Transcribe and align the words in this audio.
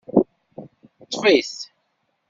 Ṭṭef-it! 1.05 1.55